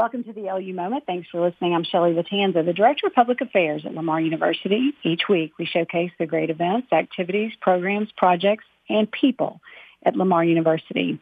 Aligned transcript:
Welcome 0.00 0.24
to 0.24 0.32
the 0.32 0.44
LU 0.44 0.72
Moment. 0.72 1.04
Thanks 1.06 1.28
for 1.28 1.42
listening. 1.42 1.74
I'm 1.74 1.84
Shelley 1.84 2.14
Vitanza, 2.14 2.64
the 2.64 2.72
Director 2.72 3.08
of 3.08 3.12
Public 3.12 3.42
Affairs 3.42 3.82
at 3.84 3.94
Lamar 3.94 4.18
University. 4.18 4.94
Each 5.02 5.28
week, 5.28 5.52
we 5.58 5.66
showcase 5.66 6.10
the 6.18 6.24
great 6.24 6.48
events, 6.48 6.90
activities, 6.90 7.52
programs, 7.60 8.08
projects, 8.16 8.64
and 8.88 9.12
people 9.12 9.60
at 10.02 10.16
Lamar 10.16 10.42
University. 10.42 11.20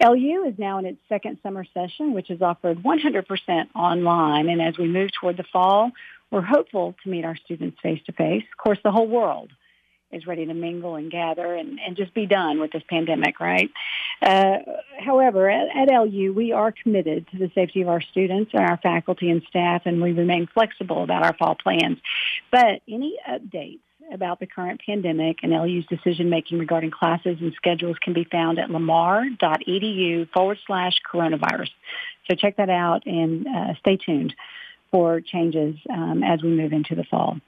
LU 0.00 0.44
is 0.44 0.54
now 0.56 0.78
in 0.78 0.86
its 0.86 1.00
second 1.08 1.38
summer 1.42 1.64
session, 1.74 2.14
which 2.14 2.30
is 2.30 2.40
offered 2.40 2.80
100% 2.84 3.66
online. 3.74 4.48
And 4.48 4.62
as 4.62 4.78
we 4.78 4.86
move 4.86 5.10
toward 5.20 5.36
the 5.36 5.44
fall, 5.52 5.90
we're 6.30 6.42
hopeful 6.42 6.94
to 7.02 7.10
meet 7.10 7.24
our 7.24 7.34
students 7.34 7.80
face 7.82 8.02
to 8.06 8.12
face. 8.12 8.44
Of 8.52 8.56
course, 8.56 8.78
the 8.84 8.92
whole 8.92 9.08
world 9.08 9.50
is 10.12 10.26
ready 10.26 10.46
to 10.46 10.54
mingle 10.54 10.96
and 10.96 11.10
gather 11.10 11.54
and, 11.54 11.80
and 11.84 11.96
just 11.96 12.14
be 12.14 12.26
done 12.26 12.60
with 12.60 12.72
this 12.72 12.82
pandemic, 12.88 13.40
right? 13.40 13.70
Uh, 14.20 14.58
however, 14.98 15.50
at, 15.50 15.68
at 15.74 15.88
LU, 15.88 16.32
we 16.32 16.52
are 16.52 16.72
committed 16.72 17.26
to 17.30 17.38
the 17.38 17.50
safety 17.54 17.82
of 17.82 17.88
our 17.88 18.00
students 18.00 18.52
and 18.54 18.62
our 18.62 18.76
faculty 18.78 19.30
and 19.30 19.42
staff, 19.48 19.82
and 19.84 20.02
we 20.02 20.12
remain 20.12 20.46
flexible 20.46 21.02
about 21.02 21.24
our 21.24 21.34
fall 21.36 21.54
plans. 21.54 21.98
But 22.50 22.82
any 22.88 23.18
updates 23.28 23.80
about 24.12 24.40
the 24.40 24.46
current 24.46 24.80
pandemic 24.84 25.38
and 25.42 25.52
LU's 25.52 25.86
decision 25.86 26.28
making 26.28 26.58
regarding 26.58 26.90
classes 26.90 27.38
and 27.40 27.52
schedules 27.54 27.96
can 28.02 28.12
be 28.12 28.24
found 28.24 28.58
at 28.58 28.70
lamar.edu 28.70 30.28
forward 30.32 30.58
slash 30.66 30.94
coronavirus. 31.10 31.70
So 32.28 32.36
check 32.36 32.56
that 32.56 32.68
out 32.68 33.06
and 33.06 33.46
uh, 33.46 33.74
stay 33.80 33.96
tuned 33.96 34.34
for 34.92 35.20
changes 35.20 35.74
um, 35.90 36.22
as 36.22 36.42
we 36.42 36.50
move 36.50 36.72
into 36.72 36.94
the 36.94 37.02
fall. 37.04 37.38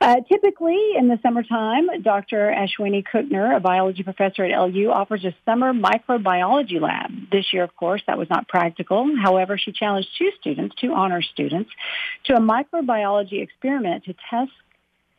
Uh, 0.00 0.16
typically, 0.28 0.92
in 0.96 1.08
the 1.08 1.18
summertime, 1.22 1.86
Dr. 2.02 2.52
Ashwini 2.56 3.04
Kucknoor, 3.06 3.54
a 3.54 3.60
biology 3.60 4.02
professor 4.02 4.44
at 4.44 4.58
LU, 4.58 4.90
offers 4.90 5.24
a 5.26 5.34
summer 5.44 5.74
microbiology 5.74 6.80
lab. 6.80 7.10
This 7.30 7.52
year, 7.52 7.62
of 7.62 7.76
course, 7.76 8.02
that 8.06 8.16
was 8.16 8.30
not 8.30 8.48
practical. 8.48 9.14
However, 9.22 9.58
she 9.58 9.72
challenged 9.72 10.08
two 10.16 10.30
students, 10.40 10.74
two 10.80 10.94
honor 10.94 11.20
students, 11.20 11.70
to 12.24 12.34
a 12.34 12.40
microbiology 12.40 13.42
experiment 13.42 14.04
to 14.04 14.14
test 14.30 14.52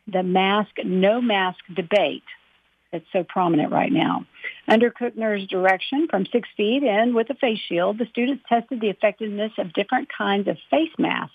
the 0.08 0.24
mask, 0.24 0.72
no 0.84 1.20
mask 1.20 1.60
debate 1.72 2.24
that's 2.92 3.04
so 3.12 3.24
prominent 3.24 3.72
right 3.72 3.90
now. 3.90 4.26
Under 4.68 4.90
Kucknoor's 4.90 5.46
direction, 5.48 6.06
from 6.08 6.26
six 6.26 6.48
feet 6.56 6.82
in 6.82 7.14
with 7.14 7.30
a 7.30 7.34
face 7.34 7.58
shield, 7.68 7.98
the 7.98 8.06
students 8.06 8.44
tested 8.48 8.80
the 8.80 8.90
effectiveness 8.90 9.52
of 9.58 9.72
different 9.72 10.08
kinds 10.16 10.46
of 10.46 10.58
face 10.70 10.92
masks 10.98 11.34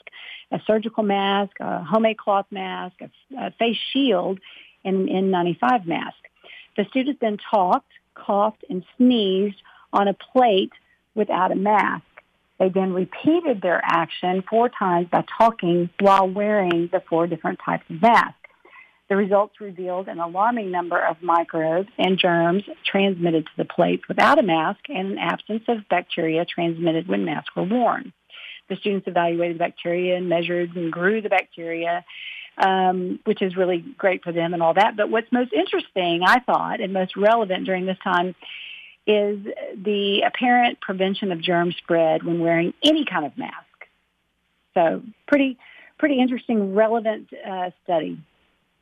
a 0.49 0.61
surgical 0.65 1.03
mask, 1.03 1.51
a 1.59 1.83
homemade 1.83 2.17
cloth 2.17 2.45
mask, 2.51 2.95
a, 3.01 3.09
a 3.37 3.51
face 3.51 3.77
shield, 3.91 4.39
and 4.85 5.09
an 5.09 5.31
N95 5.31 5.85
mask. 5.85 6.15
The 6.77 6.85
students 6.89 7.19
then 7.19 7.37
talked, 7.51 7.91
coughed, 8.15 8.63
and 8.69 8.85
sneezed 8.95 9.61
on 9.91 10.07
a 10.07 10.13
plate 10.13 10.71
without 11.15 11.51
a 11.51 11.55
mask. 11.55 12.05
They 12.59 12.69
then 12.69 12.93
repeated 12.93 13.61
their 13.61 13.81
action 13.83 14.43
four 14.49 14.69
times 14.69 15.07
by 15.11 15.25
talking 15.37 15.89
while 15.99 16.29
wearing 16.29 16.89
the 16.91 17.03
four 17.09 17.27
different 17.27 17.59
types 17.63 17.83
of 17.89 18.01
masks. 18.01 18.37
The 19.09 19.15
results 19.15 19.61
revealed 19.61 20.09
an 20.09 20.19
alarming 20.19 20.69
number 20.69 20.99
of 20.99 21.21
microbes 21.21 21.89
and 21.97 22.17
germs 22.17 22.63
transmitted 22.85 23.45
to 23.45 23.51
the 23.57 23.65
plates 23.65 24.03
without 24.07 24.37
a 24.37 24.43
mask 24.43 24.81
and 24.89 25.13
an 25.13 25.17
absence 25.17 25.63
of 25.69 25.87
bacteria 25.89 26.43
transmitted 26.45 27.07
when 27.07 27.23
masks 27.23 27.55
were 27.55 27.63
worn. 27.63 28.11
The 28.67 28.75
students 28.75 29.07
evaluated 29.07 29.57
bacteria 29.57 30.17
and 30.17 30.27
measured 30.27 30.75
and 30.75 30.91
grew 30.91 31.21
the 31.21 31.29
bacteria, 31.29 32.03
um, 32.57 33.19
which 33.23 33.41
is 33.41 33.55
really 33.55 33.79
great 33.97 34.25
for 34.25 34.33
them 34.33 34.53
and 34.53 34.61
all 34.61 34.73
that. 34.73 34.97
But 34.97 35.09
what's 35.09 35.31
most 35.31 35.53
interesting, 35.53 36.23
I 36.25 36.39
thought, 36.41 36.81
and 36.81 36.91
most 36.91 37.15
relevant 37.15 37.65
during 37.65 37.85
this 37.85 37.99
time 38.03 38.35
is 39.05 39.39
the 39.73 40.23
apparent 40.27 40.81
prevention 40.81 41.31
of 41.31 41.41
germ 41.41 41.71
spread 41.71 42.23
when 42.23 42.41
wearing 42.41 42.73
any 42.83 43.05
kind 43.05 43.25
of 43.25 43.37
mask. 43.37 43.55
So 44.73 45.01
pretty, 45.27 45.57
pretty 45.97 46.19
interesting, 46.19 46.75
relevant 46.75 47.29
uh, 47.33 47.71
study. 47.85 48.19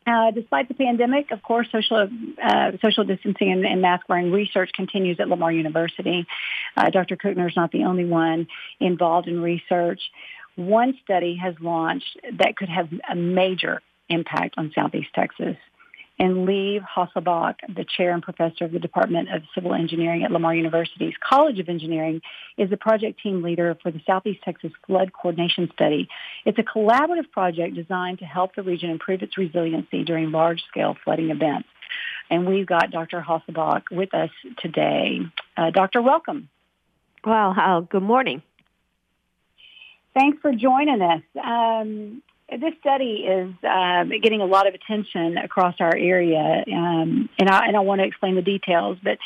Uh, 0.08 0.30
despite 0.30 0.68
the 0.68 0.76
pandemic, 0.76 1.32
of 1.32 1.42
course, 1.42 1.68
social 1.72 2.08
uh, 2.44 2.72
social 2.80 3.04
distancing 3.06 3.52
and, 3.52 3.66
and, 3.66 3.82
mask 3.82 4.08
wearing 4.08 4.32
research 4.32 4.70
continues 4.72 5.20
at 5.20 5.28
Lamar 5.28 5.52
University. 5.52 6.28
Uh, 6.78 6.92
Dr. 6.92 7.18
Kucknoor 7.18 7.50
is 7.50 7.56
not 7.56 7.72
the 7.72 7.86
only 7.86 8.06
one 8.06 8.48
involved 8.80 9.28
in 9.28 9.42
research. 9.42 10.00
One 10.56 10.96
study 11.04 11.36
has 11.42 11.56
launched 11.60 12.20
that 12.38 12.56
could 12.56 12.70
have 12.70 12.90
a 13.10 13.16
major 13.16 13.82
impact 14.08 14.56
on 14.58 14.72
Southeast 14.76 15.10
Texas. 15.16 15.58
And 16.18 16.46
Liv 16.46 16.82
Haselbach, 16.84 17.56
the 17.68 17.84
chair 17.84 18.14
and 18.14 18.24
professor 18.24 18.64
of 18.64 18.72
the 18.72 18.80
Department 18.80 19.34
of 19.34 19.42
Civil 19.54 19.74
Engineering 19.74 20.24
at 20.24 20.32
Lamar 20.32 20.56
University's 20.56 21.14
College 21.20 21.60
of 21.60 21.68
Engineering, 21.68 22.22
is 22.58 22.70
the 22.70 22.78
project 22.78 23.22
team 23.22 23.44
leader 23.44 23.78
for 23.84 23.92
the 23.92 24.02
Southeast 24.08 24.40
Texas 24.44 24.72
Flood 24.88 25.12
Coordination 25.12 25.70
Study. 25.74 26.08
It's 26.46 26.58
a 26.58 26.64
collaborative 26.64 27.30
project 27.32 27.76
designed 27.76 28.20
to 28.20 28.26
help 28.26 28.56
the 28.56 28.64
region 28.64 28.92
improve 28.92 29.24
its 29.24 29.38
resiliency 29.38 30.06
during 30.06 30.32
large-scale 30.32 30.96
flooding 31.04 31.32
events. 31.32 31.68
And 32.30 32.48
we've 32.48 32.66
got 32.66 32.92
Dr. 32.92 33.22
Haselbach 33.22 33.84
with 33.92 34.14
us 34.14 34.32
today. 34.60 35.20
Uh, 35.58 35.70
Doctor, 35.72 36.02
welcome. 36.02 36.50
Well, 37.26 37.54
uh, 37.58 37.82
good 37.82 38.04
morning. 38.04 38.42
Thanks 40.14 40.38
for 40.42 40.54
joining 40.54 41.02
us. 41.02 41.22
Um, 41.44 42.22
study 42.86 43.26
is 43.28 43.52
um, 43.64 44.12
getting 44.22 44.42
a 44.42 44.46
lot 44.46 44.68
of 44.68 44.76
attention 44.76 45.38
across 45.40 45.76
our 45.80 45.96
area, 45.96 46.64
um, 46.72 47.28
and 47.40 47.50
I 47.50 47.66
and 47.66 47.76
I 47.76 47.80
want 47.80 48.02
to 48.02 48.08
explain 48.08 48.36
the 48.36 48.44
details. 48.44 49.00
But 49.04 49.18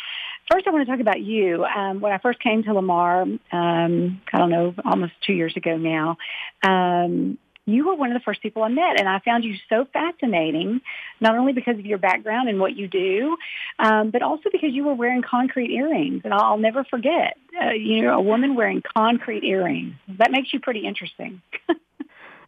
first, 0.50 0.66
I 0.66 0.72
want 0.72 0.88
to 0.88 0.92
talk 0.92 1.02
about 1.02 1.20
you. 1.20 1.66
Um, 1.66 2.00
when 2.00 2.14
I 2.14 2.20
first 2.20 2.40
came 2.40 2.64
to 2.64 2.74
Lamar, 2.74 3.24
um, 3.24 4.22
I 4.32 4.38
don't 4.38 4.50
know, 4.50 4.74
almost 4.86 5.12
two 5.28 5.34
years 5.34 5.54
ago 5.58 5.76
now. 5.76 6.18
Um, 6.64 7.38
you 7.66 7.86
were 7.86 7.96
one 7.96 8.12
of 8.12 8.16
the 8.16 8.24
first 8.24 8.42
people 8.42 8.64
I 8.64 8.70
met, 8.70 8.98
and 8.98 9.08
I 9.08 9.20
found 9.20 9.44
you 9.44 9.56
so 9.68 9.86
fascinating, 9.92 10.82
not 11.20 11.38
only 11.38 11.54
because 11.54 11.78
of 11.78 11.86
your 11.86 12.00
background 12.00 12.50
and 12.50 12.60
what 12.60 12.76
you 12.76 12.88
do, 12.88 13.38
um, 13.78 14.10
but 14.10 14.24
also 14.24 14.50
because 14.52 14.72
you 14.72 14.86
were 14.86 14.96
wearing 14.96 15.22
concrete 15.22 15.70
earrings. 15.70 16.22
And 16.24 16.34
I'll 16.34 16.58
never 16.58 16.84
forget, 16.84 17.38
uh, 17.62 17.72
you 17.72 18.02
know, 18.02 18.14
a 18.14 18.22
woman 18.22 18.56
wearing 18.56 18.82
concrete 18.98 19.44
earrings. 19.44 19.94
That 20.18 20.32
makes 20.32 20.52
you 20.52 20.60
pretty 20.62 20.88
interesting. 20.88 21.42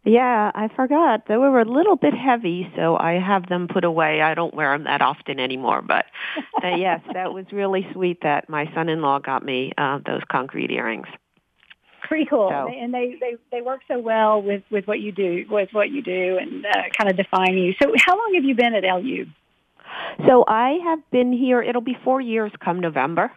Yeah, 0.03 0.51
I 0.55 0.67
forgot. 0.75 1.27
They 1.27 1.37
were 1.37 1.59
a 1.59 1.65
little 1.65 1.95
bit 1.95 2.13
heavy, 2.15 2.67
so 2.75 2.97
I 2.97 3.19
have 3.19 3.47
them 3.49 3.67
put 3.67 3.83
away. 3.83 4.21
I 4.21 4.33
don't 4.33 4.53
wear 4.53 4.75
them 4.75 4.85
that 4.85 5.01
often 5.01 5.39
anymore, 5.39 5.83
but 5.83 6.05
uh, 6.63 6.67
yes, 6.77 7.01
that 7.13 7.33
was 7.33 7.45
really 7.51 7.85
sweet 7.93 8.21
that 8.23 8.49
my 8.49 8.65
son-in-law 8.73 9.19
got 9.19 9.45
me 9.45 9.73
uh, 9.77 9.99
those 10.03 10.21
concrete 10.31 10.71
earrings. 10.71 11.07
Pretty 12.07 12.25
cool, 12.25 12.49
so, 12.49 12.67
and 12.67 12.93
they, 12.93 13.15
they 13.21 13.35
they 13.51 13.61
work 13.61 13.81
so 13.87 13.97
well 13.99 14.41
with 14.41 14.63
with 14.69 14.85
what 14.85 14.99
you 14.99 15.13
do 15.13 15.45
with 15.49 15.69
what 15.71 15.91
you 15.91 16.01
do 16.01 16.37
and 16.41 16.65
uh, 16.65 16.89
kind 16.97 17.09
of 17.09 17.15
define 17.15 17.57
you. 17.57 17.73
So, 17.81 17.93
how 18.05 18.17
long 18.17 18.33
have 18.35 18.43
you 18.43 18.55
been 18.55 18.73
at 18.73 18.83
LU? 18.83 19.27
So 20.27 20.43
I 20.47 20.79
have 20.83 20.99
been 21.11 21.31
here. 21.31 21.61
It'll 21.61 21.81
be 21.81 21.97
four 22.03 22.19
years 22.19 22.51
come 22.63 22.79
November. 22.79 23.31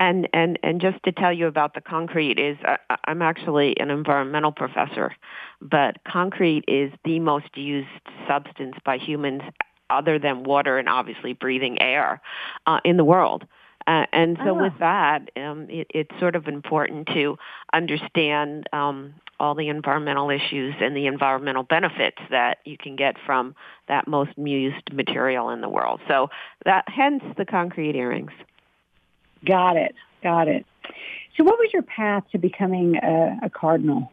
And 0.00 0.26
and 0.32 0.58
and 0.62 0.80
just 0.80 1.02
to 1.04 1.12
tell 1.12 1.32
you 1.32 1.46
about 1.46 1.74
the 1.74 1.82
concrete 1.82 2.38
is 2.38 2.56
uh, 2.66 2.78
I'm 3.04 3.20
actually 3.20 3.78
an 3.78 3.90
environmental 3.90 4.50
professor, 4.50 5.14
but 5.60 6.02
concrete 6.04 6.64
is 6.66 6.90
the 7.04 7.20
most 7.20 7.56
used 7.56 7.88
substance 8.26 8.76
by 8.82 8.96
humans 8.96 9.42
other 9.90 10.18
than 10.18 10.42
water 10.44 10.78
and 10.78 10.88
obviously 10.88 11.34
breathing 11.34 11.82
air 11.82 12.22
uh, 12.66 12.80
in 12.82 12.96
the 12.96 13.04
world. 13.04 13.44
Uh, 13.86 14.06
and 14.12 14.38
so 14.44 14.54
with 14.54 14.74
that, 14.78 15.30
um, 15.36 15.66
it, 15.68 15.86
it's 15.90 16.20
sort 16.20 16.36
of 16.36 16.46
important 16.46 17.08
to 17.08 17.36
understand 17.72 18.68
um, 18.72 19.14
all 19.40 19.54
the 19.54 19.68
environmental 19.68 20.30
issues 20.30 20.74
and 20.80 20.94
the 20.94 21.06
environmental 21.06 21.62
benefits 21.62 22.18
that 22.30 22.58
you 22.64 22.76
can 22.78 22.94
get 22.94 23.16
from 23.26 23.54
that 23.88 24.06
most 24.06 24.30
used 24.36 24.92
material 24.92 25.50
in 25.50 25.60
the 25.60 25.68
world. 25.68 26.00
So 26.08 26.28
that 26.64 26.84
hence 26.88 27.22
the 27.36 27.44
concrete 27.44 27.96
earrings. 27.96 28.32
Got 29.44 29.76
it. 29.76 29.94
Got 30.22 30.48
it. 30.48 30.66
So, 31.36 31.44
what 31.44 31.58
was 31.58 31.70
your 31.72 31.82
path 31.82 32.24
to 32.32 32.38
becoming 32.38 32.96
a, 32.96 33.38
a 33.44 33.50
cardinal? 33.50 34.10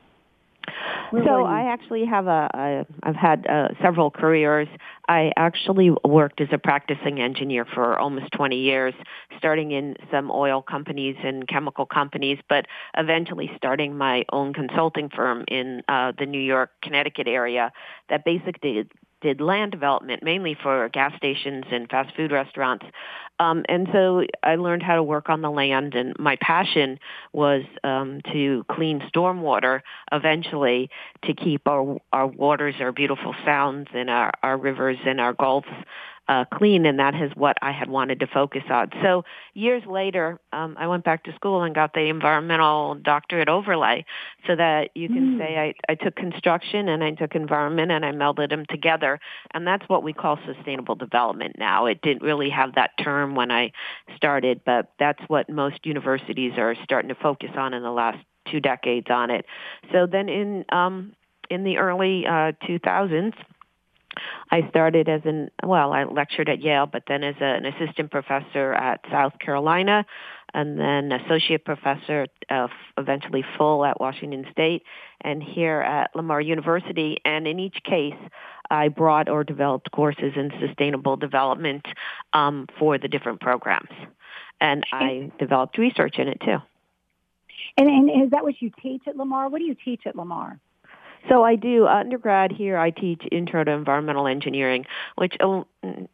Where 1.12 1.24
so 1.24 1.46
I 1.46 1.72
actually 1.72 2.06
have 2.06 2.28
a, 2.28 2.50
a 2.54 2.86
I've 3.04 3.16
had 3.16 3.48
uh, 3.48 3.70
several 3.82 4.12
careers. 4.12 4.68
I 5.08 5.32
actually 5.38 5.92
worked 6.04 6.42
as 6.42 6.50
a 6.52 6.58
practicing 6.58 7.22
engineer 7.22 7.66
for 7.66 7.98
almost 7.98 8.32
20 8.34 8.58
years, 8.58 8.94
starting 9.38 9.72
in 9.72 9.96
some 10.12 10.30
oil 10.30 10.62
companies 10.62 11.16
and 11.24 11.48
chemical 11.48 11.86
companies, 11.86 12.40
but 12.50 12.66
eventually 12.98 13.50
starting 13.56 13.98
my 13.98 14.26
own 14.34 14.54
consulting 14.54 15.10
firm 15.10 15.46
in 15.48 15.82
uh, 15.88 16.12
the 16.18 16.26
New 16.26 16.42
York, 16.42 16.72
Connecticut 16.82 17.28
area 17.28 17.72
that 18.10 18.26
basically 18.26 18.88
did 19.22 19.42
land 19.42 19.72
development 19.72 20.22
mainly 20.24 20.56
for 20.62 20.90
gas 20.90 21.14
stations 21.18 21.66
and 21.72 21.90
fast 21.90 22.16
food 22.16 22.32
restaurants. 22.32 22.86
Um, 23.40 23.64
and 23.70 23.88
so 23.92 24.24
I 24.44 24.56
learned 24.56 24.84
how 24.84 24.96
to 24.96 25.04
work 25.04 25.30
on 25.30 25.42
the 25.42 25.52
land, 25.52 25.94
and 25.96 26.14
my 26.18 26.38
passion 26.42 27.00
was 27.34 27.64
um, 27.84 28.22
to 28.34 28.66
clean 28.72 29.02
stormwater 29.14 29.82
eventually 30.12 30.90
to 31.26 31.34
keep 31.34 31.68
our 31.68 31.98
our 32.12 32.28
waters, 32.28 32.76
our 32.80 32.92
beautiful 32.92 33.36
sounds, 33.46 33.88
and 33.94 34.10
our 34.10 34.32
our 34.42 34.58
rivers 34.58 34.98
and 35.06 35.22
our 35.22 35.34
gulfs 35.34 35.68
uh, 36.28 36.46
clean, 36.54 36.86
and 36.86 37.00
that 37.00 37.16
is 37.16 37.32
what 37.36 37.58
I 37.62 37.72
had 37.72 37.90
wanted 37.90 38.20
to 38.20 38.28
focus 38.28 38.64
on. 38.70 38.90
So 39.02 39.24
years 39.54 39.84
later, 39.88 40.40
um, 40.52 40.76
I 40.78 40.88
went 40.88 41.04
back 41.04 41.24
to 41.26 41.34
school 41.36 41.64
and 41.64 41.74
got 41.74 41.94
the 41.94 42.10
environmental 42.10 42.96
doctorate 42.96 43.50
overlay, 43.50 44.06
so 44.46 44.56
that 44.56 44.90
you 44.96 45.08
can 45.08 45.36
mm. 45.36 45.40
say 45.40 45.58
I, 45.58 45.92
I 45.92 45.96
took 45.96 46.16
construction 46.16 46.90
and 46.90 47.04
I 47.04 47.12
took 47.12 47.36
environment 47.36 47.92
and 47.92 48.06
I 48.06 48.12
melded 48.12 48.50
them 48.50 48.66
together, 48.70 49.20
and 49.52 49.66
that's 49.66 49.88
what 49.88 50.04
we 50.04 50.14
call 50.14 50.38
sustainable 50.46 50.96
development 50.96 51.56
now. 51.58 51.86
It 51.86 52.02
didn't 52.02 52.24
really 52.24 52.50
have 52.50 52.76
that 52.76 52.92
term 53.02 53.36
when 53.36 53.52
I 53.52 53.72
started, 54.16 54.62
but 54.66 54.92
that's 55.00 55.22
what 55.28 55.50
most 55.50 55.86
universities 55.86 56.54
are 56.58 56.76
starting 56.84 57.10
to 57.10 57.16
focus 57.16 57.52
on 57.56 57.74
in 57.74 57.84
the 57.84 57.92
last 57.92 58.20
two 58.52 58.60
decades 58.60 59.08
on 59.10 59.30
it. 59.30 59.46
So 59.92 60.08
then 60.08 60.30
in 60.30 60.66
um, 60.70 61.14
in 61.50 61.64
the 61.64 61.78
early 61.78 62.26
uh, 62.26 62.52
2000s, 62.68 63.34
I 64.52 64.68
started 64.70 65.10
as 65.10 65.22
an 65.26 65.50
well, 65.64 65.94
I 65.94 66.04
lectured 66.04 66.50
at 66.50 66.62
Yale, 66.62 66.86
but 66.86 67.04
then 67.08 67.24
as 67.24 67.36
a, 67.42 67.46
an 67.46 67.66
assistant 67.66 68.12
professor 68.12 68.74
at 68.74 69.02
South 69.12 69.38
Carolina, 69.40 70.06
and 70.54 70.80
then 70.80 71.12
associate 71.12 71.66
professor, 71.66 72.28
uh, 72.50 72.68
eventually 72.98 73.44
full 73.58 73.86
at 73.86 74.00
Washington 74.00 74.46
State, 74.52 74.84
and 75.22 75.42
here 75.44 75.82
at 75.82 76.16
Lamar 76.16 76.42
University. 76.42 77.20
And 77.26 77.48
in 77.48 77.60
each 77.60 77.78
case, 77.84 78.16
I 78.70 78.88
brought 78.90 79.30
or 79.30 79.44
developed 79.44 79.92
courses 79.92 80.34
in 80.36 80.52
sustainable 80.66 81.18
development 81.18 81.86
um, 82.34 82.68
for 82.80 82.98
the 82.98 83.08
different 83.08 83.42
programs, 83.42 83.90
and 84.60 84.84
I 84.92 85.32
developed 85.40 85.78
research 85.78 86.20
in 86.20 86.28
it 86.28 86.42
too. 86.42 86.58
And, 87.78 87.88
and 87.88 88.24
is 88.24 88.32
that 88.32 88.44
what 88.44 88.62
you 88.62 88.72
teach 88.82 89.04
at 89.08 89.16
Lamar? 89.16 89.50
What 89.50 89.60
do 89.60 89.66
you 89.66 89.76
teach 89.76 90.02
at 90.06 90.16
Lamar? 90.16 90.60
So 91.30 91.44
I 91.44 91.56
do 91.56 91.88
undergrad 91.88 92.52
here. 92.52 92.78
I 92.78 92.92
teach 92.92 93.22
intro 93.32 93.64
to 93.64 93.72
environmental 93.72 94.28
engineering, 94.28 94.86
which 95.16 95.36
uh, 95.40 95.64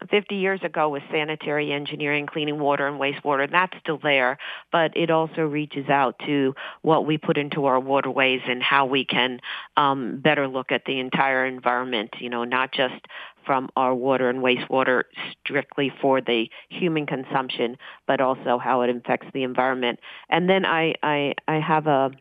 50 0.09 0.35
years 0.35 0.59
ago 0.63 0.89
was 0.89 1.01
sanitary 1.11 1.71
engineering, 1.71 2.25
cleaning 2.25 2.59
water 2.59 2.87
and 2.87 2.99
wastewater. 2.99 3.49
That's 3.49 3.73
still 3.79 3.99
there, 4.01 4.37
but 4.71 4.95
it 4.95 5.11
also 5.11 5.41
reaches 5.41 5.89
out 5.89 6.19
to 6.25 6.55
what 6.81 7.05
we 7.05 7.17
put 7.17 7.37
into 7.37 7.65
our 7.65 7.79
waterways 7.79 8.41
and 8.47 8.63
how 8.63 8.85
we 8.85 9.05
can 9.05 9.39
um, 9.77 10.19
better 10.19 10.47
look 10.47 10.71
at 10.71 10.85
the 10.85 10.99
entire 10.99 11.45
environment. 11.45 12.11
You 12.19 12.29
know, 12.29 12.43
not 12.43 12.71
just 12.71 13.05
from 13.45 13.69
our 13.75 13.93
water 13.93 14.29
and 14.29 14.39
wastewater 14.39 15.03
strictly 15.41 15.91
for 16.01 16.21
the 16.21 16.49
human 16.69 17.05
consumption, 17.05 17.77
but 18.07 18.21
also 18.21 18.57
how 18.57 18.81
it 18.81 18.95
affects 18.95 19.27
the 19.33 19.43
environment. 19.43 19.99
And 20.29 20.49
then 20.49 20.65
I 20.65 20.95
I, 21.03 21.33
I 21.47 21.59
have 21.59 21.87
a 21.87 22.11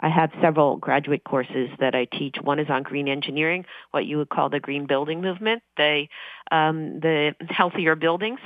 I 0.00 0.08
have 0.08 0.30
several 0.40 0.76
graduate 0.76 1.24
courses 1.24 1.70
that 1.80 1.94
I 1.94 2.04
teach. 2.04 2.36
One 2.40 2.58
is 2.58 2.70
on 2.70 2.84
green 2.84 3.08
engineering, 3.08 3.64
what 3.90 4.06
you 4.06 4.18
would 4.18 4.28
call 4.28 4.48
the 4.48 4.60
green 4.60 4.86
building 4.86 5.20
movement, 5.20 5.62
the 5.76 6.06
um, 6.50 7.00
the 7.00 7.34
healthier 7.50 7.94
buildings, 7.94 8.40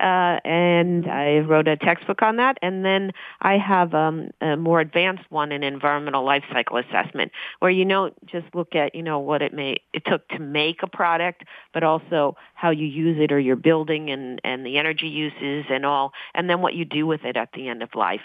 uh, 0.00 0.40
and 0.44 1.06
I 1.10 1.38
wrote 1.38 1.68
a 1.68 1.76
textbook 1.76 2.20
on 2.20 2.36
that. 2.36 2.58
And 2.60 2.84
then 2.84 3.12
I 3.40 3.56
have 3.56 3.94
um, 3.94 4.30
a 4.42 4.56
more 4.56 4.80
advanced 4.80 5.24
one 5.30 5.52
in 5.52 5.62
environmental 5.62 6.24
life 6.24 6.44
cycle 6.52 6.76
assessment, 6.76 7.32
where 7.60 7.70
you 7.70 7.84
don't 7.84 8.14
just 8.26 8.46
look 8.54 8.74
at 8.74 8.94
you 8.94 9.02
know 9.02 9.20
what 9.20 9.42
it 9.42 9.54
may 9.54 9.78
it 9.92 10.04
took 10.04 10.28
to 10.30 10.38
make 10.38 10.82
a 10.82 10.88
product, 10.88 11.44
but 11.72 11.82
also 11.82 12.36
how 12.54 12.70
you 12.70 12.86
use 12.86 13.16
it 13.20 13.32
or 13.32 13.38
your 13.38 13.56
building 13.56 14.10
and 14.10 14.40
and 14.44 14.66
the 14.66 14.76
energy 14.76 15.08
uses 15.08 15.66
and 15.70 15.86
all, 15.86 16.12
and 16.34 16.50
then 16.50 16.60
what 16.60 16.74
you 16.74 16.84
do 16.84 17.06
with 17.06 17.24
it 17.24 17.36
at 17.36 17.50
the 17.52 17.68
end 17.68 17.82
of 17.82 17.94
life. 17.94 18.22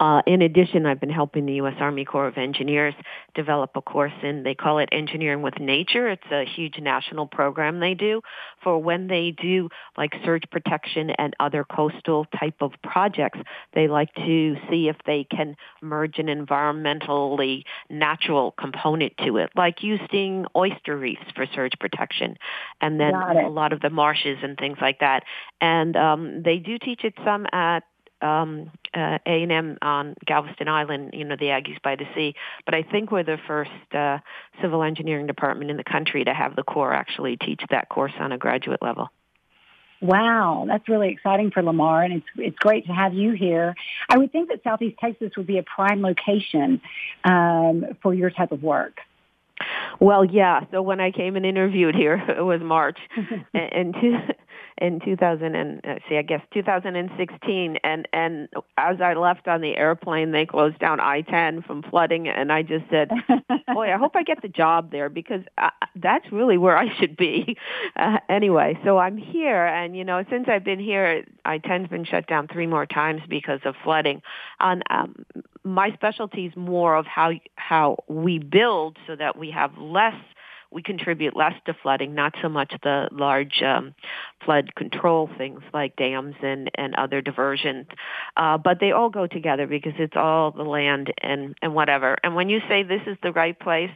Uh, 0.00 0.22
in 0.26 0.42
addition, 0.42 0.86
I've 0.86 1.00
been 1.00 1.10
helping 1.10 1.46
the 1.46 1.54
U.S. 1.54 1.74
Army 1.80 2.04
Corps 2.04 2.28
of 2.28 2.38
Engineers 2.38 2.94
develop 3.34 3.70
a 3.74 3.82
course 3.82 4.12
in, 4.22 4.42
they 4.42 4.54
call 4.54 4.78
it 4.78 4.88
Engineering 4.92 5.42
with 5.42 5.58
Nature. 5.58 6.08
It's 6.08 6.30
a 6.30 6.44
huge 6.44 6.78
national 6.78 7.26
program 7.26 7.80
they 7.80 7.94
do 7.94 8.20
for 8.62 8.80
when 8.80 9.08
they 9.08 9.30
do 9.30 9.68
like 9.96 10.12
surge 10.24 10.44
protection 10.50 11.10
and 11.10 11.34
other 11.40 11.64
coastal 11.64 12.26
type 12.38 12.56
of 12.60 12.72
projects. 12.82 13.38
They 13.74 13.88
like 13.88 14.14
to 14.14 14.56
see 14.70 14.88
if 14.88 14.96
they 15.06 15.24
can 15.24 15.56
merge 15.82 16.18
an 16.18 16.26
environmentally 16.26 17.64
natural 17.90 18.52
component 18.52 19.14
to 19.24 19.36
it, 19.38 19.50
like 19.56 19.82
using 19.82 20.46
oyster 20.56 20.96
reefs 20.96 21.22
for 21.34 21.46
surge 21.54 21.72
protection, 21.80 22.36
and 22.80 23.00
then 23.00 23.14
a 23.14 23.48
lot 23.48 23.72
of 23.72 23.80
the 23.80 23.90
marshes 23.90 24.38
and 24.42 24.56
things 24.58 24.78
like 24.80 25.00
that. 25.00 25.24
And 25.60 25.96
um, 25.96 26.42
they 26.42 26.58
do 26.58 26.78
teach 26.78 27.04
it 27.04 27.14
some 27.24 27.46
at 27.52 27.84
um, 28.22 28.70
uh, 28.94 29.18
A&M 29.26 29.78
on 29.82 30.14
Galveston 30.24 30.68
Island, 30.68 31.10
you 31.14 31.24
know, 31.24 31.36
the 31.36 31.46
Aggies 31.46 31.80
by 31.82 31.96
the 31.96 32.04
Sea. 32.14 32.34
But 32.64 32.74
I 32.74 32.82
think 32.82 33.10
we're 33.10 33.24
the 33.24 33.38
first 33.46 33.70
uh, 33.92 34.18
civil 34.60 34.82
engineering 34.82 35.26
department 35.26 35.70
in 35.70 35.76
the 35.76 35.84
country 35.84 36.24
to 36.24 36.34
have 36.34 36.56
the 36.56 36.62
Corps 36.62 36.92
actually 36.92 37.36
teach 37.36 37.62
that 37.70 37.88
course 37.88 38.12
on 38.18 38.32
a 38.32 38.38
graduate 38.38 38.82
level. 38.82 39.08
Wow, 40.00 40.64
that's 40.68 40.88
really 40.88 41.08
exciting 41.08 41.50
for 41.50 41.60
Lamar, 41.60 42.04
and 42.04 42.14
it's 42.14 42.26
it's 42.36 42.58
great 42.58 42.86
to 42.86 42.92
have 42.92 43.14
you 43.14 43.32
here. 43.32 43.74
I 44.08 44.16
would 44.16 44.30
think 44.30 44.48
that 44.50 44.62
Southeast 44.62 44.96
Texas 45.00 45.32
would 45.36 45.46
be 45.48 45.58
a 45.58 45.64
prime 45.64 46.02
location 46.02 46.80
um, 47.24 47.84
for 48.00 48.14
your 48.14 48.30
type 48.30 48.52
of 48.52 48.62
work. 48.62 48.98
Well, 49.98 50.24
yeah. 50.24 50.60
So 50.70 50.82
when 50.82 51.00
I 51.00 51.10
came 51.10 51.34
and 51.34 51.44
interviewed 51.44 51.96
here, 51.96 52.14
it 52.28 52.42
was 52.42 52.60
March, 52.62 52.98
and, 53.54 53.94
and 53.94 54.34
in 54.80 55.00
2000 55.00 55.54
and 55.54 55.80
uh, 55.84 55.94
see, 56.08 56.16
I 56.16 56.22
guess 56.22 56.40
2016, 56.52 57.78
and 57.82 58.08
and 58.12 58.48
as 58.76 59.00
I 59.00 59.14
left 59.14 59.48
on 59.48 59.60
the 59.60 59.76
airplane, 59.76 60.32
they 60.32 60.46
closed 60.46 60.78
down 60.78 61.00
I-10 61.00 61.66
from 61.66 61.82
flooding, 61.82 62.28
and 62.28 62.52
I 62.52 62.62
just 62.62 62.84
said, 62.90 63.10
"Boy, 63.74 63.92
I 63.92 63.96
hope 63.96 64.16
I 64.16 64.22
get 64.22 64.42
the 64.42 64.48
job 64.48 64.90
there 64.90 65.08
because 65.08 65.42
uh, 65.56 65.70
that's 65.96 66.30
really 66.32 66.58
where 66.58 66.76
I 66.76 66.86
should 66.98 67.16
be." 67.16 67.56
Uh, 67.96 68.18
anyway, 68.28 68.78
so 68.84 68.98
I'm 68.98 69.16
here, 69.16 69.66
and 69.66 69.96
you 69.96 70.04
know, 70.04 70.22
since 70.30 70.46
I've 70.48 70.62
been 70.62 70.78
here, 70.78 71.24
I-10's 71.44 71.88
been 71.88 72.04
shut 72.04 72.26
down 72.26 72.46
three 72.46 72.66
more 72.66 72.86
times 72.86 73.22
because 73.28 73.60
of 73.64 73.74
flooding. 73.82 74.22
And 74.60 74.82
um, 74.90 75.24
my 75.64 75.90
specialty 75.92 76.46
is 76.46 76.56
more 76.56 76.96
of 76.96 77.06
how 77.06 77.32
how 77.56 77.98
we 78.08 78.38
build 78.38 78.98
so 79.06 79.16
that 79.16 79.36
we 79.36 79.50
have 79.50 79.76
less 79.78 80.14
we 80.70 80.82
contribute 80.82 81.36
less 81.36 81.54
to 81.66 81.74
flooding, 81.82 82.14
not 82.14 82.34
so 82.42 82.48
much 82.48 82.72
the 82.82 83.08
large 83.10 83.62
um, 83.62 83.94
flood 84.44 84.74
control 84.74 85.30
things 85.38 85.60
like 85.72 85.96
dams 85.96 86.34
and, 86.42 86.70
and 86.74 86.94
other 86.96 87.20
diversions. 87.20 87.86
Uh, 88.36 88.58
but 88.58 88.78
they 88.80 88.92
all 88.92 89.08
go 89.08 89.26
together 89.26 89.66
because 89.66 89.94
it's 89.98 90.16
all 90.16 90.50
the 90.50 90.62
land 90.62 91.12
and, 91.22 91.54
and 91.62 91.74
whatever. 91.74 92.16
And 92.22 92.34
when 92.34 92.48
you 92.48 92.60
say 92.68 92.82
this 92.82 93.02
is 93.06 93.16
the 93.22 93.32
right 93.32 93.58
place, 93.58 93.90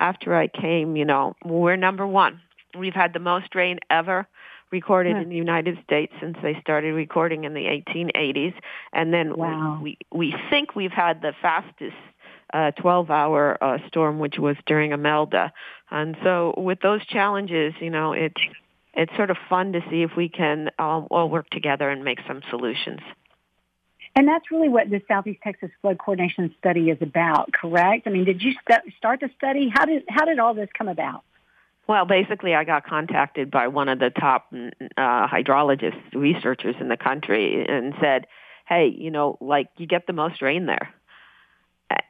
after 0.00 0.34
I 0.34 0.48
came, 0.48 0.96
you 0.96 1.04
know, 1.04 1.36
we're 1.44 1.76
number 1.76 2.06
one. 2.06 2.40
We've 2.76 2.94
had 2.94 3.12
the 3.12 3.20
most 3.20 3.54
rain 3.54 3.78
ever 3.88 4.26
recorded 4.72 5.14
huh. 5.14 5.22
in 5.22 5.28
the 5.28 5.36
United 5.36 5.78
States 5.84 6.12
since 6.20 6.36
they 6.42 6.58
started 6.60 6.92
recording 6.92 7.44
in 7.44 7.54
the 7.54 7.60
1880s. 7.60 8.54
And 8.92 9.12
then 9.12 9.36
wow. 9.36 9.78
we, 9.80 9.96
we, 10.12 10.32
we 10.32 10.34
think 10.50 10.74
we've 10.74 10.92
had 10.92 11.22
the 11.22 11.32
fastest 11.40 11.96
uh, 12.52 12.72
12-hour 12.78 13.58
uh, 13.62 13.78
storm, 13.88 14.18
which 14.18 14.38
was 14.38 14.56
during 14.66 14.92
Imelda. 14.92 15.52
And 15.90 16.16
so 16.22 16.54
with 16.56 16.80
those 16.80 17.04
challenges, 17.06 17.74
you 17.80 17.90
know, 17.90 18.12
it's 18.12 18.40
it's 18.94 19.14
sort 19.16 19.30
of 19.30 19.36
fun 19.48 19.72
to 19.72 19.80
see 19.90 20.02
if 20.02 20.12
we 20.16 20.30
can 20.30 20.70
um, 20.78 21.06
all 21.10 21.28
work 21.28 21.50
together 21.50 21.90
and 21.90 22.02
make 22.02 22.18
some 22.26 22.40
solutions. 22.48 23.00
And 24.14 24.26
that's 24.26 24.50
really 24.50 24.70
what 24.70 24.88
the 24.88 25.02
Southeast 25.06 25.40
Texas 25.44 25.68
Flood 25.82 25.98
Coordination 25.98 26.54
Study 26.58 26.88
is 26.88 26.96
about, 27.02 27.52
correct? 27.52 28.06
I 28.06 28.10
mean, 28.10 28.24
did 28.24 28.42
you 28.42 28.52
st- 28.52 28.94
start 28.96 29.20
the 29.20 29.28
study? 29.36 29.70
How 29.72 29.84
did 29.84 30.04
how 30.08 30.24
did 30.24 30.38
all 30.38 30.54
this 30.54 30.70
come 30.76 30.88
about? 30.88 31.22
Well, 31.86 32.06
basically, 32.06 32.54
I 32.54 32.64
got 32.64 32.86
contacted 32.86 33.50
by 33.50 33.68
one 33.68 33.88
of 33.90 33.98
the 33.98 34.10
top 34.10 34.46
uh, 34.52 35.28
hydrologists 35.28 36.14
researchers 36.14 36.74
in 36.80 36.88
the 36.88 36.96
country 36.96 37.66
and 37.68 37.92
said, 38.00 38.26
"Hey, 38.66 38.88
you 38.96 39.10
know, 39.10 39.36
like 39.42 39.68
you 39.76 39.86
get 39.86 40.06
the 40.06 40.14
most 40.14 40.40
rain 40.40 40.64
there 40.64 40.94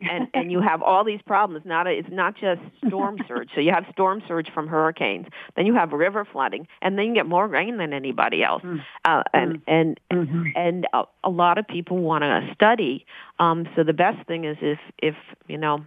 and 0.00 0.28
and 0.34 0.50
you 0.50 0.60
have 0.60 0.82
all 0.82 1.04
these 1.04 1.20
problems. 1.26 1.64
Not 1.66 1.86
a, 1.86 1.90
it's 1.90 2.08
not 2.10 2.36
just 2.36 2.60
storm 2.86 3.18
surge. 3.28 3.50
So 3.54 3.60
you 3.60 3.72
have 3.72 3.84
storm 3.92 4.22
surge 4.26 4.50
from 4.52 4.68
hurricanes. 4.68 5.26
Then 5.54 5.66
you 5.66 5.74
have 5.74 5.92
river 5.92 6.24
flooding, 6.24 6.66
and 6.82 6.98
then 6.98 7.06
you 7.06 7.14
get 7.14 7.26
more 7.26 7.46
rain 7.46 7.76
than 7.78 7.92
anybody 7.92 8.42
else. 8.42 8.62
Mm. 8.62 8.82
Uh, 9.04 9.22
and 9.32 9.56
mm. 9.56 9.62
and 9.66 10.00
mm-hmm. 10.10 10.44
and 10.54 10.86
a, 10.92 11.04
a 11.24 11.30
lot 11.30 11.58
of 11.58 11.66
people 11.66 11.98
want 11.98 12.22
to 12.22 12.50
study. 12.54 13.06
Um, 13.38 13.68
so 13.76 13.82
the 13.82 13.92
best 13.92 14.26
thing 14.26 14.44
is 14.44 14.56
if 14.60 14.78
if 14.98 15.14
you 15.46 15.58
know 15.58 15.84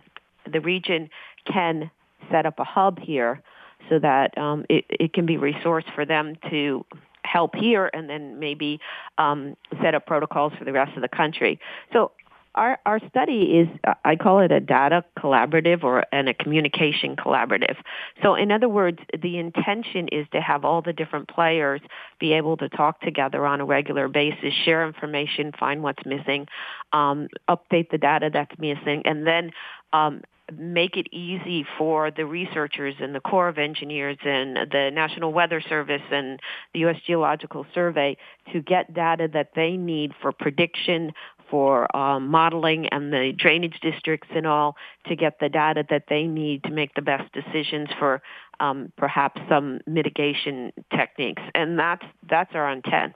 the 0.52 0.62
region 0.62 1.10
can 1.46 1.92
set 2.32 2.46
up 2.46 2.60
a 2.60 2.64
hub 2.64 3.00
here, 3.00 3.42
so 3.90 4.00
that 4.00 4.38
um, 4.38 4.66
it 4.70 4.86
it 4.90 5.14
can 5.14 5.26
be 5.26 5.38
resource 5.38 5.86
for 5.96 6.06
them 6.06 6.36
to 6.50 6.86
help 7.24 7.56
here 7.56 7.92
and 7.94 8.10
then 8.10 8.40
maybe 8.40 8.80
um, 9.20 9.56
set 9.82 9.94
up 9.94 10.06
protocols 10.08 10.52
for 10.58 10.66
the 10.66 10.74
rest 10.74 10.96
of 10.96 11.02
the 11.02 11.08
country. 11.08 11.60
So 11.94 12.12
our, 12.56 12.80
our 12.86 13.00
study 13.10 13.60
is, 13.60 13.68
I 14.04 14.16
call 14.16 14.40
it 14.40 14.52
a 14.52 14.60
data 14.60 15.04
collaborative 15.18 15.84
or 15.84 16.06
and 16.12 16.28
a 16.28 16.34
communication 16.34 17.16
collaborative. 17.16 17.76
So 18.24 18.36
in 18.36 18.52
other 18.52 18.68
words, 18.68 19.00
the 19.22 19.38
intention 19.38 20.08
is 20.12 20.28
to 20.32 20.42
have 20.42 20.66
all 20.66 20.82
the 20.82 20.94
different 20.94 21.30
players 21.30 21.82
be 22.20 22.34
able 22.34 22.58
to 22.58 22.70
talk 22.70 23.02
together 23.02 23.46
on 23.46 23.62
a 23.62 23.66
regular 23.66 24.08
basis, 24.08 24.54
share 24.66 24.86
information, 24.86 25.52
find 25.60 25.84
what's 25.84 26.06
missing, 26.06 26.48
um, 26.92 27.28
update 27.50 27.90
the 27.92 27.98
data 27.98 28.30
that's 28.32 28.58
missing, 28.58 29.04
and 29.06 29.26
then 29.26 29.52
um, 29.94 30.22
make 30.58 30.98
it 30.98 31.08
easy 31.12 31.66
for 31.78 32.12
the 32.12 32.26
researchers 32.26 32.96
and 33.00 33.14
the 33.14 33.20
Corps 33.20 33.50
of 33.50 33.58
Engineers 33.58 34.18
and 34.24 34.56
the 34.56 34.90
National 34.94 35.32
Weather 35.34 35.62
Service 35.62 36.02
and 36.12 36.40
the 36.74 36.80
U.S. 36.82 36.98
Geological 37.06 37.66
Survey 37.74 38.18
to 38.52 38.62
get 38.62 38.94
data 38.94 39.30
that 39.34 39.52
they 39.56 39.78
need 39.78 40.14
for 40.22 40.32
prediction, 40.32 41.12
for 41.50 41.96
um, 41.96 42.28
modeling 42.28 42.88
and 42.88 43.12
the 43.12 43.34
drainage 43.38 43.80
districts 43.82 44.28
and 44.36 44.46
all 44.46 44.76
to 45.08 45.16
get 45.16 45.40
the 45.40 45.50
data 45.50 45.84
that 45.90 46.06
they 46.10 46.24
need 46.24 46.64
to 46.64 46.72
make 46.72 46.94
the 46.96 47.02
best 47.02 47.32
decisions 47.34 47.90
for 47.98 48.22
um, 48.60 48.92
perhaps 48.98 49.40
some 49.50 49.80
mitigation 49.88 50.72
techniques. 50.96 51.42
And 51.56 51.80
that's 51.80 52.06
that's 52.30 52.52
our 52.54 52.70
intent. 52.70 53.16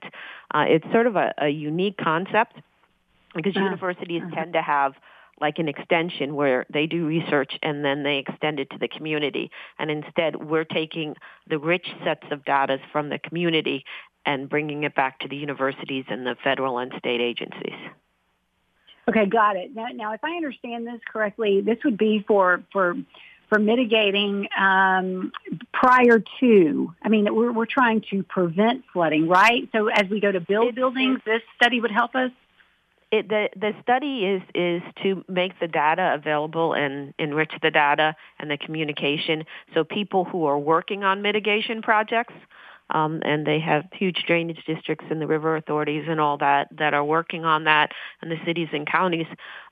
Uh, 0.53 0.65
it's 0.67 0.85
sort 0.91 1.07
of 1.07 1.15
a, 1.15 1.33
a 1.37 1.49
unique 1.49 1.97
concept 1.97 2.55
because 3.35 3.55
uh-huh. 3.55 3.65
universities 3.65 4.21
uh-huh. 4.25 4.35
tend 4.35 4.53
to 4.53 4.61
have 4.61 4.93
like 5.41 5.57
an 5.57 5.67
extension 5.67 6.35
where 6.35 6.65
they 6.71 6.85
do 6.85 7.05
research 7.05 7.53
and 7.61 7.83
then 7.83 8.03
they 8.03 8.17
extend 8.17 8.59
it 8.59 8.69
to 8.69 8.77
the 8.77 8.87
community. 8.87 9.51
And 9.79 9.89
instead, 9.89 10.35
we're 10.35 10.63
taking 10.63 11.15
the 11.49 11.57
rich 11.57 11.87
sets 12.05 12.23
of 12.31 12.45
data 12.45 12.77
from 12.91 13.09
the 13.09 13.19
community 13.19 13.83
and 14.25 14.47
bringing 14.47 14.83
it 14.83 14.95
back 14.95 15.19
to 15.19 15.27
the 15.27 15.35
universities 15.35 16.05
and 16.07 16.25
the 16.25 16.35
federal 16.43 16.77
and 16.77 16.93
state 16.97 17.19
agencies. 17.19 17.77
Okay, 19.07 19.25
got 19.25 19.57
it. 19.57 19.75
Now, 19.75 19.87
now 19.93 20.13
if 20.13 20.23
I 20.23 20.35
understand 20.35 20.87
this 20.87 21.01
correctly, 21.11 21.61
this 21.61 21.77
would 21.83 21.97
be 21.97 22.23
for 22.27 22.63
for 22.71 22.95
for 23.49 23.59
mitigating 23.59 24.47
um, 24.57 25.31
prior 25.73 26.23
to. 26.39 26.93
I 27.03 27.09
mean, 27.09 27.27
we're 27.33 27.51
we're 27.51 27.65
trying 27.65 28.01
to 28.11 28.23
prevent 28.23 28.83
flooding, 28.93 29.27
right? 29.27 29.67
So 29.73 29.87
as 29.87 30.09
we 30.09 30.21
go 30.21 30.31
to 30.31 30.39
build 30.39 30.75
buildings, 30.75 31.19
this 31.25 31.41
study 31.55 31.81
would 31.81 31.91
help 31.91 32.15
us. 32.15 32.31
It, 33.11 33.27
the 33.27 33.49
the 33.55 33.73
study 33.81 34.25
is 34.25 34.41
is 34.55 34.81
to 35.03 35.23
make 35.27 35.59
the 35.59 35.67
data 35.67 36.13
available 36.15 36.73
and 36.73 37.13
enrich 37.19 37.51
the 37.61 37.69
data 37.69 38.15
and 38.39 38.49
the 38.49 38.57
communication 38.57 39.45
so 39.73 39.83
people 39.83 40.23
who 40.25 40.45
are 40.45 40.57
working 40.57 41.03
on 41.03 41.21
mitigation 41.21 41.81
projects 41.83 42.33
um, 42.93 43.21
and 43.23 43.45
they 43.45 43.59
have 43.59 43.85
huge 43.91 44.23
drainage 44.25 44.63
districts 44.65 45.05
and 45.09 45.21
the 45.21 45.27
river 45.27 45.55
authorities 45.55 46.05
and 46.07 46.19
all 46.19 46.37
that 46.37 46.67
that 46.77 46.93
are 46.93 47.03
working 47.03 47.45
on 47.45 47.65
that, 47.65 47.91
and 48.21 48.31
the 48.31 48.37
cities 48.45 48.69
and 48.71 48.87
counties, 48.87 49.27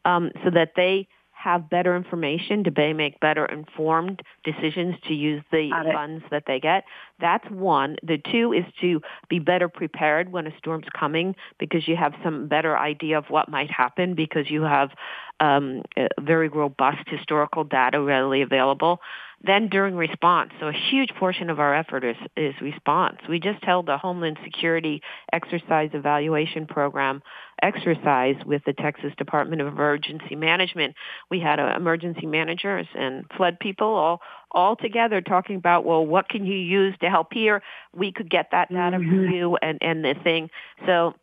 um, 0.05 0.31
so 0.43 0.49
that 0.49 0.73
they 0.75 1.07
have 1.41 1.69
better 1.69 1.95
information 1.95 2.63
to 2.63 2.93
make 2.93 3.19
better 3.19 3.45
informed 3.45 4.21
decisions 4.43 4.95
to 5.07 5.13
use 5.13 5.43
the 5.51 5.71
funds 5.91 6.23
that 6.29 6.43
they 6.45 6.59
get. 6.59 6.83
That's 7.19 7.49
one. 7.49 7.95
The 8.03 8.19
two 8.31 8.53
is 8.53 8.65
to 8.81 9.01
be 9.27 9.39
better 9.39 9.67
prepared 9.67 10.31
when 10.31 10.45
a 10.45 10.55
storm's 10.59 10.85
coming 10.97 11.35
because 11.57 11.87
you 11.87 11.95
have 11.95 12.13
some 12.23 12.47
better 12.47 12.77
idea 12.77 13.17
of 13.17 13.25
what 13.29 13.49
might 13.49 13.71
happen 13.71 14.13
because 14.13 14.51
you 14.51 14.61
have 14.61 14.91
um, 15.39 15.81
very 16.19 16.47
robust 16.47 17.07
historical 17.09 17.63
data 17.63 17.99
readily 17.99 18.43
available. 18.43 19.01
Then 19.43 19.69
during 19.69 19.95
response, 19.95 20.51
so 20.59 20.67
a 20.67 20.73
huge 20.73 21.09
portion 21.19 21.49
of 21.49 21.59
our 21.59 21.73
effort 21.73 22.03
is, 22.03 22.15
is 22.37 22.53
response. 22.61 23.17
We 23.27 23.39
just 23.39 23.63
held 23.63 23.89
a 23.89 23.97
Homeland 23.97 24.37
Security 24.43 25.01
exercise 25.33 25.89
evaluation 25.93 26.67
program 26.67 27.23
exercise 27.61 28.35
with 28.45 28.63
the 28.65 28.73
Texas 28.73 29.13
Department 29.17 29.61
of 29.61 29.67
Emergency 29.67 30.35
Management. 30.35 30.95
We 31.29 31.39
had 31.39 31.59
uh, 31.59 31.73
emergency 31.75 32.25
managers 32.25 32.87
and 32.95 33.25
flood 33.37 33.59
people 33.59 33.87
all 33.87 34.21
all 34.53 34.75
together 34.75 35.21
talking 35.21 35.55
about 35.55 35.85
well 35.85 36.05
what 36.05 36.27
can 36.27 36.45
you 36.45 36.57
use 36.57 36.93
to 36.99 37.09
help 37.09 37.27
here 37.31 37.61
we 37.95 38.11
could 38.11 38.29
get 38.29 38.49
that 38.51 38.69
data 38.69 38.97
mm-hmm. 38.97 39.09
for 39.09 39.25
you 39.25 39.57
and 39.61 39.77
and 39.81 40.03
the 40.03 40.13
thing 40.25 40.49
so 40.85 41.13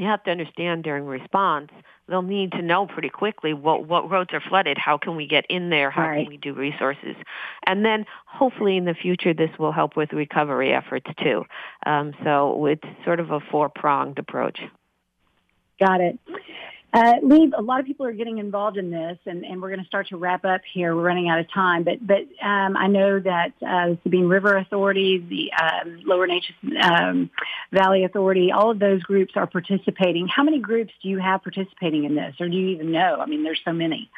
you 0.00 0.06
have 0.06 0.22
to 0.24 0.30
understand 0.30 0.82
during 0.82 1.04
response 1.04 1.70
they'll 2.08 2.22
need 2.22 2.52
to 2.52 2.62
know 2.62 2.86
pretty 2.86 3.08
quickly 3.08 3.52
what 3.52 3.86
what 3.86 4.10
roads 4.10 4.30
are 4.32 4.40
flooded 4.40 4.78
how 4.78 4.98
can 4.98 5.16
we 5.16 5.26
get 5.26 5.44
in 5.48 5.70
there 5.70 5.90
how 5.90 6.02
right. 6.02 6.24
can 6.24 6.30
we 6.30 6.36
do 6.36 6.52
resources. 6.54 7.16
And 7.66 7.84
then 7.84 8.06
hopefully 8.26 8.76
in 8.76 8.84
the 8.84 8.94
future 8.94 9.34
this 9.34 9.50
will 9.58 9.72
help 9.72 9.96
with 9.96 10.12
recovery 10.12 10.72
efforts 10.72 11.06
too. 11.22 11.44
Um, 11.86 12.14
so 12.24 12.66
it's 12.66 12.82
sort 13.04 13.20
of 13.20 13.30
a 13.30 13.40
four 13.40 13.68
pronged 13.68 14.18
approach. 14.18 14.60
Got 15.78 16.00
it 16.00 16.18
uh, 16.92 17.14
Liv, 17.22 17.52
a 17.56 17.62
lot 17.62 17.78
of 17.80 17.86
people 17.86 18.04
are 18.06 18.12
getting 18.12 18.38
involved 18.38 18.76
in 18.76 18.90
this, 18.90 19.18
and, 19.24 19.44
and 19.44 19.62
we're 19.62 19.68
going 19.68 19.80
to 19.80 19.86
start 19.86 20.08
to 20.08 20.16
wrap 20.16 20.44
up 20.44 20.62
here. 20.72 20.94
We're 20.94 21.02
running 21.02 21.28
out 21.28 21.38
of 21.38 21.50
time, 21.52 21.84
but 21.84 22.04
but 22.04 22.22
um, 22.42 22.76
I 22.76 22.88
know 22.88 23.20
that 23.20 23.52
uh, 23.62 23.90
the 23.90 23.98
Sabine 24.02 24.26
River 24.26 24.56
Authority, 24.56 25.18
the 25.18 25.52
um, 25.52 26.02
Lower 26.04 26.26
Neches 26.26 26.82
um, 26.82 27.30
Valley 27.72 28.04
Authority, 28.04 28.50
all 28.50 28.70
of 28.70 28.80
those 28.80 29.02
groups 29.02 29.34
are 29.36 29.46
participating. 29.46 30.26
How 30.26 30.42
many 30.42 30.58
groups 30.58 30.92
do 31.02 31.08
you 31.08 31.18
have 31.18 31.42
participating 31.42 32.04
in 32.04 32.16
this, 32.16 32.34
or 32.40 32.48
do 32.48 32.56
you 32.56 32.68
even 32.70 32.90
know? 32.90 33.18
I 33.20 33.26
mean, 33.26 33.44
there's 33.44 33.60
so 33.64 33.72
many. 33.72 34.10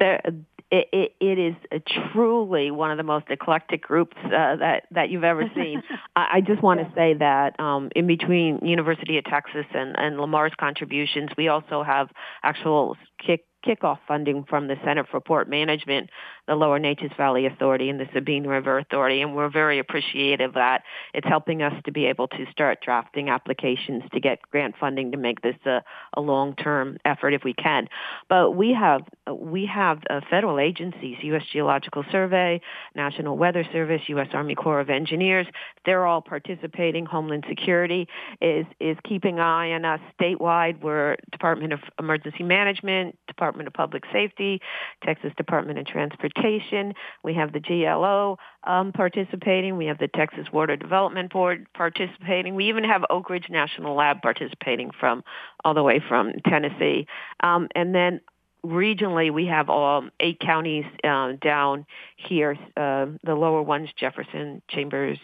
There, 0.00 0.20
it, 0.70 0.88
it, 0.92 1.12
it 1.20 1.38
is 1.38 1.82
truly 2.12 2.70
one 2.70 2.90
of 2.90 2.96
the 2.96 3.04
most 3.04 3.26
eclectic 3.30 3.82
groups 3.82 4.16
uh, 4.24 4.56
that 4.56 4.84
that 4.90 5.10
you've 5.10 5.24
ever 5.24 5.44
seen. 5.54 5.82
I, 6.16 6.26
I 6.34 6.40
just 6.40 6.62
want 6.62 6.80
to 6.80 6.92
say 6.94 7.14
that 7.14 7.58
um, 7.60 7.90
in 7.94 8.06
between 8.06 8.58
University 8.64 9.16
of 9.18 9.24
Texas 9.24 9.66
and, 9.74 9.94
and 9.96 10.18
Lamar's 10.18 10.52
contributions, 10.58 11.30
we 11.36 11.48
also 11.48 11.82
have 11.82 12.08
actual 12.42 12.96
kick 13.24 13.44
kickoff 13.66 13.98
funding 14.06 14.44
from 14.48 14.68
the 14.68 14.76
Center 14.84 15.04
for 15.04 15.20
Port 15.20 15.48
Management, 15.48 16.10
the 16.46 16.54
Lower 16.54 16.78
Neches 16.78 17.16
Valley 17.16 17.46
Authority, 17.46 17.88
and 17.88 17.98
the 17.98 18.06
Sabine 18.14 18.46
River 18.46 18.78
Authority, 18.78 19.22
and 19.22 19.34
we're 19.34 19.50
very 19.50 19.78
appreciative 19.78 20.54
that 20.54 20.82
it's 21.12 21.26
helping 21.26 21.62
us 21.62 21.72
to 21.84 21.92
be 21.92 22.06
able 22.06 22.28
to 22.28 22.46
start 22.50 22.78
drafting 22.80 23.28
applications 23.28 24.04
to 24.12 24.20
get 24.20 24.40
grant 24.50 24.74
funding 24.78 25.10
to 25.12 25.18
make 25.18 25.42
this 25.42 25.56
a, 25.66 25.82
a 26.14 26.20
long-term 26.20 26.98
effort 27.04 27.34
if 27.34 27.42
we 27.44 27.52
can. 27.52 27.88
But 28.28 28.52
we 28.52 28.72
have 28.72 29.02
we 29.30 29.66
have 29.66 29.98
uh, 30.08 30.20
federal 30.30 30.60
agencies, 30.60 31.16
U.S. 31.22 31.42
Geological 31.52 32.04
Survey, 32.12 32.60
National 32.94 33.36
Weather 33.36 33.64
Service, 33.72 34.02
U.S. 34.08 34.28
Army 34.32 34.54
Corps 34.54 34.80
of 34.80 34.90
Engineers. 34.90 35.46
They're 35.84 36.06
all 36.06 36.22
participating. 36.22 37.06
Homeland 37.06 37.44
Security 37.48 38.06
is 38.40 38.66
is 38.80 38.96
keeping 39.04 39.40
eye 39.40 39.72
on 39.72 39.84
us 39.84 40.00
statewide. 40.20 40.80
We're 40.82 41.16
Department 41.32 41.72
of 41.72 41.80
Emergency 41.98 42.44
Management, 42.44 43.16
Department 43.26 43.55
Department 43.56 43.68
of 43.68 43.74
Public 43.74 44.04
Safety, 44.12 44.60
Texas 45.02 45.32
Department 45.36 45.78
of 45.78 45.86
Transportation. 45.86 46.94
We 47.22 47.34
have 47.34 47.52
the 47.52 47.60
GLO 47.60 48.38
um, 48.64 48.92
participating. 48.92 49.76
We 49.76 49.86
have 49.86 49.98
the 49.98 50.08
Texas 50.08 50.46
Water 50.52 50.76
Development 50.76 51.32
Board 51.32 51.66
participating. 51.74 52.54
We 52.54 52.68
even 52.68 52.84
have 52.84 53.04
Oak 53.08 53.30
Ridge 53.30 53.48
National 53.48 53.94
Lab 53.94 54.20
participating 54.20 54.90
from 54.98 55.24
all 55.64 55.74
the 55.74 55.82
way 55.82 56.02
from 56.06 56.32
Tennessee. 56.46 57.06
Um, 57.40 57.68
and 57.74 57.94
then 57.94 58.20
regionally, 58.64 59.32
we 59.32 59.46
have 59.46 59.70
all 59.70 60.08
eight 60.20 60.38
counties 60.40 60.84
uh, 61.02 61.32
down 61.40 61.86
here. 62.16 62.58
Uh, 62.76 63.06
the 63.24 63.34
lower 63.34 63.62
ones, 63.62 63.88
Jefferson, 63.98 64.60
Chambers, 64.68 65.18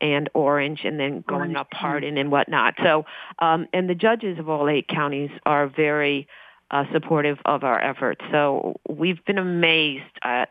and 0.00 0.28
Orange, 0.34 0.80
and 0.84 1.00
then 1.00 1.24
going 1.26 1.40
Orange. 1.40 1.56
up 1.56 1.68
Hardin 1.72 2.18
and 2.18 2.30
whatnot. 2.30 2.74
So, 2.82 3.06
um, 3.38 3.66
and 3.72 3.88
the 3.88 3.94
judges 3.94 4.38
of 4.38 4.48
all 4.48 4.68
eight 4.68 4.88
counties 4.88 5.30
are 5.46 5.68
very 5.68 6.28
uh, 6.70 6.84
supportive 6.92 7.38
of 7.44 7.64
our 7.64 7.80
efforts. 7.80 8.20
So 8.30 8.76
we've 8.88 9.24
been 9.24 9.38
amazed 9.38 10.04
at 10.22 10.50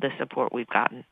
the 0.00 0.10
support 0.18 0.52
we've 0.52 0.68
gotten. 0.68 1.04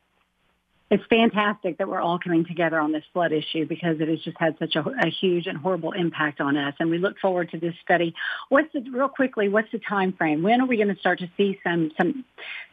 It's 0.89 1.03
fantastic 1.09 1.79
that 1.79 1.89
we're 1.89 1.99
all 1.99 2.17
coming 2.17 2.45
together 2.45 2.79
on 2.79 2.93
this 2.93 3.03
flood 3.11 3.33
issue 3.33 3.67
because 3.67 3.99
it 3.99 4.07
has 4.07 4.21
just 4.21 4.37
had 4.39 4.57
such 4.57 4.77
a, 4.77 4.79
a, 4.79 5.09
huge 5.09 5.45
and 5.45 5.57
horrible 5.57 5.91
impact 5.91 6.39
on 6.39 6.55
us. 6.55 6.75
And 6.79 6.89
we 6.89 6.97
look 6.97 7.19
forward 7.19 7.51
to 7.51 7.59
this 7.59 7.73
study. 7.83 8.15
What's 8.47 8.71
the, 8.71 8.79
real 8.89 9.09
quickly? 9.09 9.49
What's 9.49 9.69
the 9.73 9.79
time 9.79 10.13
frame? 10.13 10.43
When 10.43 10.61
are 10.61 10.65
we 10.65 10.77
going 10.77 10.87
to 10.87 10.95
start 10.95 11.19
to 11.19 11.29
see 11.35 11.59
some 11.61 11.91
some 11.97 12.23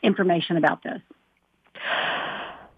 information 0.01 0.57
about 0.57 0.85
this? 0.85 1.01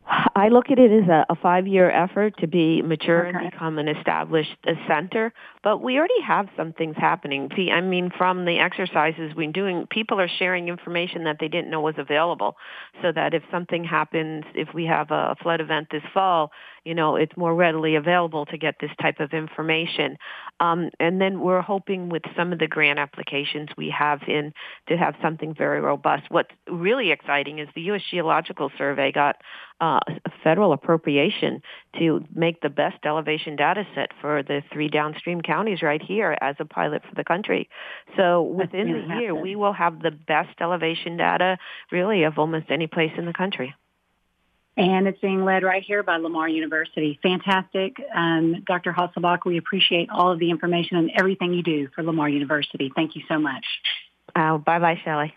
I 0.09 0.49
look 0.49 0.71
at 0.71 0.79
it 0.79 1.03
as 1.03 1.09
a, 1.09 1.27
a 1.31 1.35
five-year 1.35 1.91
effort 1.91 2.39
to 2.39 2.47
be 2.47 2.81
mature 2.81 3.27
okay. 3.27 3.37
and 3.37 3.51
become 3.51 3.79
an 3.79 3.89
established 3.89 4.57
center. 4.87 5.33
But 5.67 5.83
we 5.83 5.99
already 5.99 6.21
have 6.25 6.47
some 6.57 6.73
things 6.75 6.95
happening. 6.97 7.51
I 7.73 7.81
mean, 7.81 8.13
from 8.17 8.45
the 8.45 8.61
exercises 8.61 9.33
we're 9.35 9.51
doing, 9.51 9.89
people 9.91 10.21
are 10.21 10.29
sharing 10.29 10.69
information 10.69 11.25
that 11.25 11.39
they 11.41 11.49
didn't 11.49 11.71
know 11.71 11.81
was 11.81 11.97
available, 11.99 12.57
so 13.03 13.11
that 13.11 13.35
if 13.35 13.43
something 13.51 13.83
happens, 13.83 14.45
if 14.55 14.69
we 14.73 14.85
have 14.85 15.11
a 15.11 15.35
flood 15.43 15.61
event 15.61 15.89
this 15.91 16.05
fall, 16.15 16.53
you 16.85 16.95
know, 16.95 17.17
it's 17.17 17.37
more 17.37 17.53
readily 17.53 17.97
available 17.97 18.47
to 18.47 18.57
get 18.57 18.77
this 18.81 18.93
type 19.03 19.19
of 19.19 19.33
information. 19.33 20.19
Um, 20.61 20.91
and 21.01 21.21
then 21.21 21.41
we're 21.41 21.63
hoping 21.63 22.11
with 22.11 22.23
some 22.37 22.53
of 22.53 22.61
the 22.61 22.69
grant 22.69 23.01
applications 23.01 23.69
we 23.77 23.91
have 23.91 24.21
in 24.29 24.53
to 24.89 24.97
have 24.97 25.17
something 25.21 25.53
very 25.53 25.81
robust. 25.81 26.27
What's 26.29 26.53
really 26.71 27.11
exciting 27.11 27.59
is 27.59 27.69
the 27.75 27.81
U.S. 27.83 28.03
Geological 28.09 28.71
Survey 28.79 29.11
got 29.11 29.35
uh, 29.81 29.99
a 30.25 30.31
federal 30.45 30.73
appropriation 30.73 31.61
to 31.99 32.25
make 32.33 32.61
the 32.61 32.71
best 32.71 33.05
elevation 33.05 33.57
data 33.57 33.85
set 33.97 34.13
for 34.21 34.45
the 34.45 34.63
three 34.73 34.89
downstream 34.89 35.41
counties 35.41 35.56
right 35.83 36.03
here 36.03 36.37
as 36.41 36.57
a 36.59 36.65
pilot 36.65 37.03
for 37.09 37.15
the 37.15 37.25
country. 37.25 37.69
So 38.17 38.43
within 38.43 38.93
the 38.93 39.21
year, 39.21 39.35
we 39.35 39.57
will 39.57 39.73
have 39.73 40.01
the 40.03 40.11
best 40.11 40.61
elevation 40.61 41.17
data 41.17 41.59
really 41.91 42.25
of 42.25 42.39
almost 42.39 42.67
any 42.71 42.87
place 42.87 43.13
in 43.17 43.27
the 43.27 43.33
country 43.33 43.75
and 44.77 45.09
it's 45.09 45.21
being 45.21 45.45
led 45.45 45.63
right 45.63 45.83
here 45.83 46.03
by 46.03 46.19
Lamar 46.19 46.49
University. 46.49 47.19
Fantastic. 47.23 47.97
Um, 48.15 48.63
Dr. 48.67 48.93
Haselbach, 48.93 49.45
we 49.47 49.57
appreciate 49.57 50.11
all 50.11 50.31
of 50.31 50.39
the 50.39 50.51
information 50.51 50.99
and 50.99 51.11
everything 51.17 51.55
you 51.55 51.63
do 51.63 51.89
for 51.95 52.03
Lamar 52.03 52.29
University. 52.29 52.93
Thank 52.95 53.17
you 53.17 53.23
so 53.29 53.39
much. 53.39 53.65
Oh, 54.37 54.59
bye-bye, 54.59 55.01
Shelley. 55.03 55.35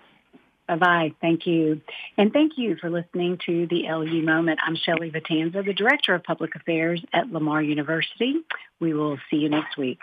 Bye-bye. 0.69 1.15
Thank 1.19 1.47
you. 1.47 1.81
And 2.15 2.31
thank 2.31 2.53
you 2.55 2.75
for 2.79 2.91
listening 2.91 3.39
to 3.47 3.65
the 3.65 3.89
LU 3.89 4.21
Moment. 4.21 4.59
I'm 4.63 4.75
Shelley 4.75 5.09
Vitanza, 5.09 5.65
the 5.65 5.73
Director 5.73 6.13
of 6.13 6.23
Public 6.23 6.53
Affairs 6.53 7.03
at 7.11 7.31
Lamar 7.31 7.63
University. 7.63 8.35
We 8.79 8.93
will 8.93 9.17
see 9.31 9.37
you 9.37 9.49
next 9.49 9.77
week. 9.77 9.97